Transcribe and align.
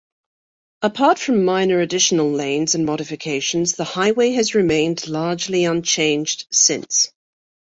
Apart 0.81 1.19
from 1.19 1.45
minor 1.45 1.79
additional 1.79 2.31
lanes 2.31 2.73
and 2.73 2.87
modifications, 2.87 3.73
the 3.73 3.83
highway 3.83 4.31
has 4.31 4.55
remained 4.55 5.07
largely 5.07 5.63
unchanged 5.65 6.47
since. 6.49 7.11